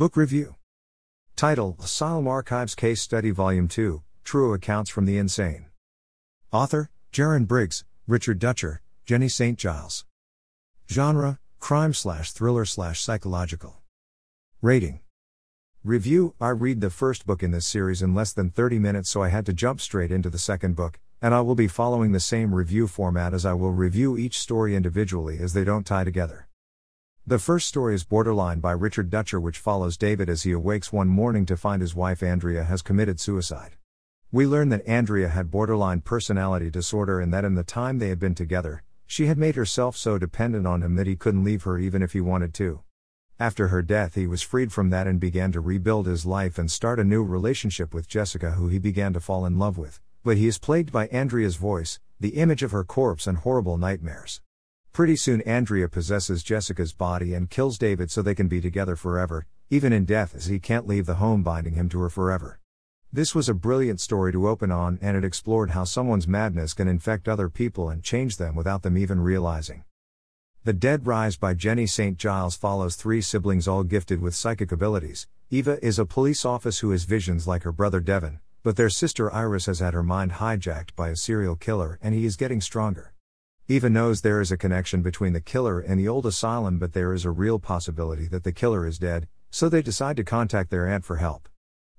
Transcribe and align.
Book 0.00 0.16
Review 0.16 0.54
Title 1.36 1.76
Asylum 1.78 2.26
Archives 2.26 2.74
Case 2.74 3.02
Study 3.02 3.32
Volume 3.32 3.68
2 3.68 4.02
True 4.24 4.54
Accounts 4.54 4.88
from 4.88 5.04
the 5.04 5.18
Insane. 5.18 5.66
Author 6.50 6.88
Jaron 7.12 7.46
Briggs, 7.46 7.84
Richard 8.06 8.38
Dutcher, 8.38 8.80
Jenny 9.04 9.28
St. 9.28 9.58
Giles. 9.58 10.06
Genre 10.90 11.38
Crime 11.58 11.92
slash 11.92 12.32
thriller 12.32 12.64
slash 12.64 13.02
psychological. 13.02 13.82
Rating 14.62 15.00
Review 15.84 16.34
I 16.40 16.48
read 16.48 16.80
the 16.80 16.88
first 16.88 17.26
book 17.26 17.42
in 17.42 17.50
this 17.50 17.66
series 17.66 18.00
in 18.00 18.14
less 18.14 18.32
than 18.32 18.48
30 18.48 18.78
minutes, 18.78 19.10
so 19.10 19.22
I 19.22 19.28
had 19.28 19.44
to 19.44 19.52
jump 19.52 19.82
straight 19.82 20.10
into 20.10 20.30
the 20.30 20.38
second 20.38 20.76
book, 20.76 20.98
and 21.20 21.34
I 21.34 21.42
will 21.42 21.54
be 21.54 21.68
following 21.68 22.12
the 22.12 22.20
same 22.20 22.54
review 22.54 22.86
format 22.86 23.34
as 23.34 23.44
I 23.44 23.52
will 23.52 23.72
review 23.72 24.16
each 24.16 24.38
story 24.38 24.74
individually 24.74 25.36
as 25.38 25.52
they 25.52 25.62
don't 25.62 25.84
tie 25.84 26.04
together. 26.04 26.48
The 27.30 27.38
first 27.38 27.68
story 27.68 27.94
is 27.94 28.02
Borderline 28.02 28.58
by 28.58 28.72
Richard 28.72 29.08
Dutcher, 29.08 29.38
which 29.38 29.60
follows 29.60 29.96
David 29.96 30.28
as 30.28 30.42
he 30.42 30.50
awakes 30.50 30.92
one 30.92 31.06
morning 31.06 31.46
to 31.46 31.56
find 31.56 31.80
his 31.80 31.94
wife 31.94 32.24
Andrea 32.24 32.64
has 32.64 32.82
committed 32.82 33.20
suicide. 33.20 33.76
We 34.32 34.48
learn 34.48 34.70
that 34.70 34.84
Andrea 34.84 35.28
had 35.28 35.48
borderline 35.48 36.00
personality 36.00 36.70
disorder 36.70 37.20
and 37.20 37.32
that 37.32 37.44
in 37.44 37.54
the 37.54 37.62
time 37.62 38.00
they 38.00 38.08
had 38.08 38.18
been 38.18 38.34
together, 38.34 38.82
she 39.06 39.26
had 39.26 39.38
made 39.38 39.54
herself 39.54 39.96
so 39.96 40.18
dependent 40.18 40.66
on 40.66 40.82
him 40.82 40.96
that 40.96 41.06
he 41.06 41.14
couldn't 41.14 41.44
leave 41.44 41.62
her 41.62 41.78
even 41.78 42.02
if 42.02 42.14
he 42.14 42.20
wanted 42.20 42.52
to. 42.54 42.80
After 43.38 43.68
her 43.68 43.80
death, 43.80 44.16
he 44.16 44.26
was 44.26 44.42
freed 44.42 44.72
from 44.72 44.90
that 44.90 45.06
and 45.06 45.20
began 45.20 45.52
to 45.52 45.60
rebuild 45.60 46.08
his 46.08 46.26
life 46.26 46.58
and 46.58 46.68
start 46.68 46.98
a 46.98 47.04
new 47.04 47.22
relationship 47.22 47.94
with 47.94 48.08
Jessica, 48.08 48.50
who 48.54 48.66
he 48.66 48.80
began 48.80 49.12
to 49.12 49.20
fall 49.20 49.46
in 49.46 49.56
love 49.56 49.78
with. 49.78 50.00
But 50.24 50.36
he 50.36 50.48
is 50.48 50.58
plagued 50.58 50.90
by 50.90 51.06
Andrea's 51.06 51.54
voice, 51.54 52.00
the 52.18 52.30
image 52.30 52.64
of 52.64 52.72
her 52.72 52.82
corpse, 52.82 53.28
and 53.28 53.38
horrible 53.38 53.78
nightmares. 53.78 54.40
Pretty 54.92 55.14
soon, 55.14 55.40
Andrea 55.42 55.88
possesses 55.88 56.42
Jessica's 56.42 56.92
body 56.92 57.32
and 57.32 57.48
kills 57.48 57.78
David 57.78 58.10
so 58.10 58.22
they 58.22 58.34
can 58.34 58.48
be 58.48 58.60
together 58.60 58.96
forever, 58.96 59.46
even 59.70 59.92
in 59.92 60.04
death, 60.04 60.34
as 60.34 60.46
he 60.46 60.58
can't 60.58 60.88
leave 60.88 61.06
the 61.06 61.14
home 61.14 61.44
binding 61.44 61.74
him 61.74 61.88
to 61.90 62.00
her 62.00 62.10
forever. 62.10 62.58
This 63.12 63.32
was 63.32 63.48
a 63.48 63.54
brilliant 63.54 64.00
story 64.00 64.32
to 64.32 64.48
open 64.48 64.72
on, 64.72 64.98
and 65.00 65.16
it 65.16 65.24
explored 65.24 65.70
how 65.70 65.84
someone's 65.84 66.26
madness 66.26 66.74
can 66.74 66.88
infect 66.88 67.28
other 67.28 67.48
people 67.48 67.88
and 67.88 68.02
change 68.02 68.36
them 68.36 68.56
without 68.56 68.82
them 68.82 68.98
even 68.98 69.20
realizing. 69.20 69.84
The 70.64 70.72
Dead 70.72 71.06
Rise 71.06 71.36
by 71.36 71.54
Jenny 71.54 71.86
St. 71.86 72.18
Giles 72.18 72.56
follows 72.56 72.96
three 72.96 73.20
siblings 73.20 73.68
all 73.68 73.84
gifted 73.84 74.20
with 74.20 74.34
psychic 74.34 74.72
abilities. 74.72 75.28
Eva 75.50 75.84
is 75.84 75.98
a 75.98 76.04
police 76.04 76.44
officer 76.44 76.86
who 76.86 76.92
has 76.92 77.04
visions 77.04 77.46
like 77.46 77.62
her 77.62 77.72
brother 77.72 78.00
Devon, 78.00 78.40
but 78.62 78.76
their 78.76 78.90
sister 78.90 79.32
Iris 79.32 79.66
has 79.66 79.78
had 79.78 79.94
her 79.94 80.02
mind 80.02 80.32
hijacked 80.32 80.94
by 80.96 81.08
a 81.08 81.16
serial 81.16 81.56
killer 81.56 81.98
and 82.02 82.14
he 82.14 82.26
is 82.26 82.36
getting 82.36 82.60
stronger. 82.60 83.14
Eva 83.70 83.88
knows 83.88 84.22
there 84.22 84.40
is 84.40 84.50
a 84.50 84.56
connection 84.56 85.00
between 85.00 85.32
the 85.32 85.40
killer 85.40 85.78
and 85.78 85.96
the 85.96 86.08
old 86.08 86.26
asylum, 86.26 86.76
but 86.76 86.92
there 86.92 87.14
is 87.14 87.24
a 87.24 87.30
real 87.30 87.60
possibility 87.60 88.26
that 88.26 88.42
the 88.42 88.50
killer 88.50 88.84
is 88.84 88.98
dead, 88.98 89.28
so 89.48 89.68
they 89.68 89.80
decide 89.80 90.16
to 90.16 90.24
contact 90.24 90.70
their 90.70 90.88
aunt 90.88 91.04
for 91.04 91.18
help. 91.18 91.48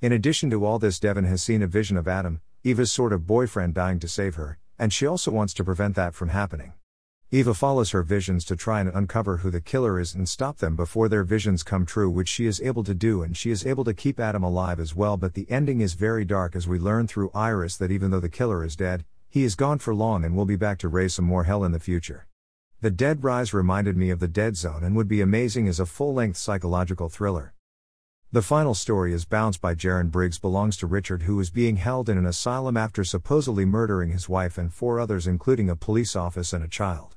In 0.00 0.12
addition 0.12 0.48
to 0.50 0.64
all 0.64 0.78
this, 0.78 1.00
Devon 1.00 1.24
has 1.24 1.42
seen 1.42 1.62
a 1.62 1.66
vision 1.66 1.96
of 1.96 2.06
Adam, 2.06 2.40
Eva's 2.62 2.92
sort 2.92 3.12
of 3.12 3.26
boyfriend, 3.26 3.74
dying 3.74 3.98
to 3.98 4.06
save 4.06 4.36
her, 4.36 4.58
and 4.78 4.92
she 4.92 5.08
also 5.08 5.32
wants 5.32 5.52
to 5.54 5.64
prevent 5.64 5.96
that 5.96 6.14
from 6.14 6.28
happening. 6.28 6.72
Eva 7.32 7.52
follows 7.52 7.90
her 7.90 8.04
visions 8.04 8.44
to 8.44 8.54
try 8.54 8.78
and 8.78 8.90
uncover 8.90 9.38
who 9.38 9.50
the 9.50 9.60
killer 9.60 9.98
is 9.98 10.14
and 10.14 10.28
stop 10.28 10.58
them 10.58 10.76
before 10.76 11.08
their 11.08 11.24
visions 11.24 11.64
come 11.64 11.84
true, 11.84 12.08
which 12.08 12.28
she 12.28 12.46
is 12.46 12.60
able 12.60 12.84
to 12.84 12.94
do, 12.94 13.24
and 13.24 13.36
she 13.36 13.50
is 13.50 13.66
able 13.66 13.82
to 13.82 13.92
keep 13.92 14.20
Adam 14.20 14.44
alive 14.44 14.78
as 14.78 14.94
well. 14.94 15.16
But 15.16 15.34
the 15.34 15.50
ending 15.50 15.80
is 15.80 15.94
very 15.94 16.24
dark 16.24 16.54
as 16.54 16.68
we 16.68 16.78
learn 16.78 17.08
through 17.08 17.32
Iris 17.34 17.76
that 17.78 17.90
even 17.90 18.12
though 18.12 18.20
the 18.20 18.28
killer 18.28 18.64
is 18.64 18.76
dead, 18.76 19.04
he 19.36 19.44
is 19.44 19.54
gone 19.54 19.78
for 19.78 19.94
long 19.94 20.24
and 20.24 20.34
will 20.34 20.46
be 20.46 20.56
back 20.56 20.78
to 20.78 20.88
raise 20.88 21.12
some 21.12 21.26
more 21.26 21.44
hell 21.44 21.62
in 21.62 21.70
the 21.70 21.78
future. 21.78 22.26
The 22.80 22.90
Dead 22.90 23.22
Rise 23.22 23.52
reminded 23.52 23.94
me 23.94 24.08
of 24.08 24.18
The 24.18 24.28
Dead 24.28 24.56
Zone 24.56 24.82
and 24.82 24.96
would 24.96 25.08
be 25.08 25.20
amazing 25.20 25.68
as 25.68 25.78
a 25.78 25.84
full 25.84 26.14
length 26.14 26.38
psychological 26.38 27.10
thriller. 27.10 27.52
The 28.32 28.40
final 28.40 28.72
story 28.72 29.12
is 29.12 29.26
Bounce 29.26 29.58
by 29.58 29.74
Jaron 29.74 30.10
Briggs 30.10 30.38
belongs 30.38 30.78
to 30.78 30.86
Richard 30.86 31.24
who 31.24 31.38
is 31.38 31.50
being 31.50 31.76
held 31.76 32.08
in 32.08 32.16
an 32.16 32.24
asylum 32.24 32.78
after 32.78 33.04
supposedly 33.04 33.66
murdering 33.66 34.10
his 34.10 34.26
wife 34.26 34.56
and 34.56 34.72
four 34.72 34.98
others 34.98 35.26
including 35.26 35.68
a 35.68 35.76
police 35.76 36.16
officer 36.16 36.56
and 36.56 36.64
a 36.64 36.68
child. 36.68 37.14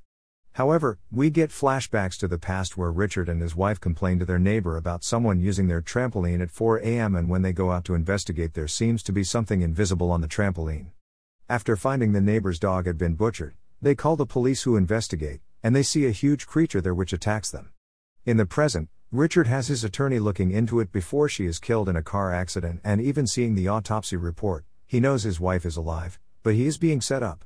However, 0.55 0.99
we 1.09 1.29
get 1.29 1.51
flashbacks 1.51 2.17
to 2.17 2.27
the 2.27 2.37
past 2.37 2.75
where 2.75 2.91
Richard 2.91 3.29
and 3.29 3.41
his 3.41 3.55
wife 3.55 3.79
complain 3.79 4.19
to 4.19 4.25
their 4.25 4.37
neighbor 4.37 4.75
about 4.75 5.05
someone 5.05 5.39
using 5.39 5.69
their 5.69 5.81
trampoline 5.81 6.41
at 6.41 6.51
4 6.51 6.79
a.m. 6.79 7.15
and 7.15 7.29
when 7.29 7.43
they 7.43 7.53
go 7.53 7.71
out 7.71 7.85
to 7.85 7.95
investigate, 7.95 8.55
there 8.55 8.67
seems 8.67 9.01
to 9.03 9.13
be 9.13 9.23
something 9.23 9.61
invisible 9.61 10.11
on 10.11 10.19
the 10.19 10.27
trampoline. 10.27 10.87
After 11.51 11.75
finding 11.75 12.11
the 12.11 12.21
neighbor's 12.21 12.59
dog 12.59 12.85
had 12.85 12.99
been 12.99 13.15
butchered, 13.15 13.55
they 13.81 13.95
call 13.95 14.15
the 14.15 14.27
police 14.27 14.61
who 14.61 14.75
investigate, 14.75 15.41
and 15.63 15.75
they 15.75 15.81
see 15.81 16.05
a 16.05 16.11
huge 16.11 16.45
creature 16.45 16.79
there 16.79 16.93
which 16.93 17.11
attacks 17.11 17.49
them. 17.49 17.71
In 18.23 18.37
the 18.37 18.45
present, 18.45 18.87
Richard 19.11 19.47
has 19.47 19.67
his 19.67 19.83
attorney 19.83 20.19
looking 20.19 20.51
into 20.51 20.79
it 20.79 20.91
before 20.91 21.27
she 21.27 21.47
is 21.47 21.57
killed 21.57 21.89
in 21.89 21.95
a 21.95 22.03
car 22.03 22.31
accident 22.31 22.81
and 22.83 23.01
even 23.01 23.25
seeing 23.25 23.55
the 23.55 23.67
autopsy 23.67 24.15
report. 24.15 24.63
He 24.85 24.99
knows 24.99 25.23
his 25.23 25.39
wife 25.39 25.65
is 25.65 25.75
alive, 25.75 26.19
but 26.43 26.53
he 26.53 26.67
is 26.67 26.77
being 26.77 27.01
set 27.01 27.23
up. 27.23 27.43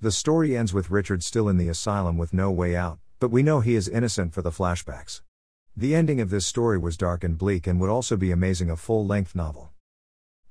The 0.00 0.12
story 0.12 0.56
ends 0.56 0.72
with 0.72 0.92
Richard 0.92 1.24
still 1.24 1.48
in 1.48 1.56
the 1.56 1.68
asylum 1.68 2.16
with 2.16 2.32
no 2.32 2.52
way 2.52 2.76
out, 2.76 3.00
but 3.18 3.32
we 3.32 3.42
know 3.42 3.58
he 3.58 3.74
is 3.74 3.88
innocent 3.88 4.32
for 4.32 4.42
the 4.42 4.52
flashbacks. 4.52 5.22
The 5.76 5.96
ending 5.96 6.20
of 6.20 6.30
this 6.30 6.46
story 6.46 6.78
was 6.78 6.96
dark 6.96 7.24
and 7.24 7.36
bleak 7.36 7.66
and 7.66 7.80
would 7.80 7.90
also 7.90 8.16
be 8.16 8.30
amazing 8.30 8.70
a 8.70 8.76
full 8.76 9.04
length 9.04 9.34
novel. 9.34 9.69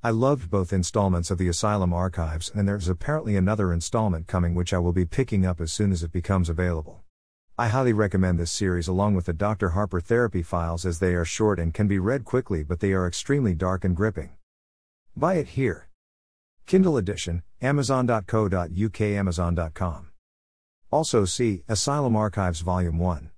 I 0.01 0.11
loved 0.11 0.49
both 0.49 0.71
installments 0.71 1.29
of 1.29 1.37
the 1.37 1.49
Asylum 1.49 1.91
Archives, 1.91 2.49
and 2.55 2.65
there's 2.65 2.87
apparently 2.87 3.35
another 3.35 3.73
installment 3.73 4.27
coming 4.27 4.55
which 4.55 4.73
I 4.73 4.77
will 4.77 4.93
be 4.93 5.03
picking 5.03 5.45
up 5.45 5.59
as 5.59 5.73
soon 5.73 5.91
as 5.91 6.03
it 6.03 6.13
becomes 6.13 6.47
available. 6.47 7.03
I 7.57 7.67
highly 7.67 7.91
recommend 7.91 8.39
this 8.39 8.49
series 8.49 8.87
along 8.87 9.15
with 9.15 9.25
the 9.25 9.33
Dr. 9.33 9.71
Harper 9.71 9.99
Therapy 9.99 10.41
Files 10.41 10.85
as 10.85 10.99
they 10.99 11.15
are 11.15 11.25
short 11.25 11.59
and 11.59 11.73
can 11.73 11.89
be 11.89 11.99
read 11.99 12.23
quickly, 12.23 12.63
but 12.63 12.79
they 12.79 12.93
are 12.93 13.05
extremely 13.05 13.53
dark 13.53 13.83
and 13.83 13.93
gripping. 13.93 14.29
Buy 15.17 15.33
it 15.33 15.49
here. 15.49 15.89
Kindle 16.65 16.95
edition, 16.95 17.43
amazon.co.uk, 17.61 19.01
amazon.com. 19.01 20.11
Also 20.91 21.25
see 21.25 21.63
Asylum 21.67 22.15
Archives 22.15 22.61
Volume 22.61 22.99
1. 22.99 23.31